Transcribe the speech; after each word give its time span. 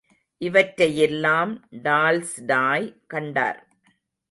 இவற்றையெல்லாம் 0.41 1.51
டால்ஸ்டாய் 1.83 2.89
கண்டார்! 3.07 3.61